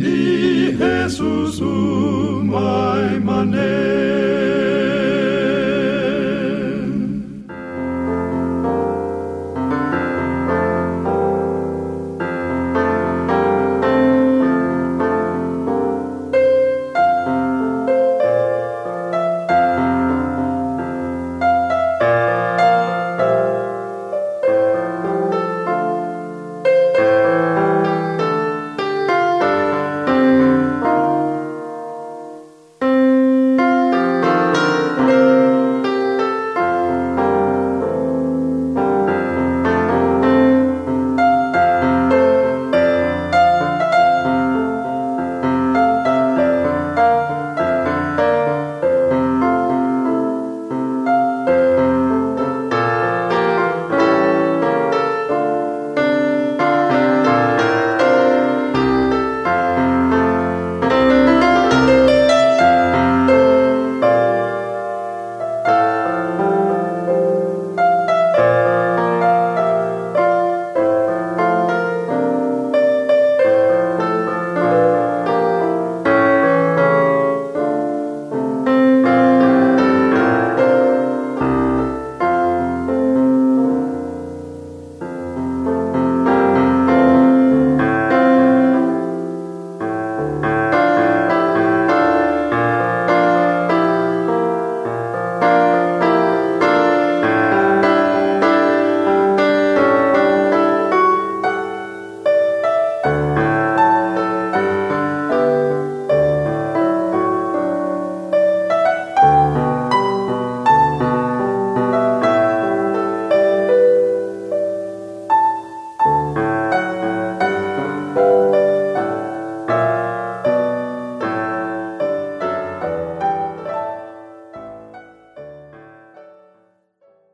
ni 0.00 0.72
Jesús 0.80 1.60
umay 1.60 3.20
manen. 3.20 4.89